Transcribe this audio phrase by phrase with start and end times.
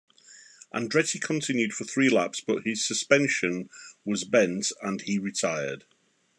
[0.73, 3.69] Andretti continued for three laps, but his suspension
[4.03, 5.83] was bent, and he retired.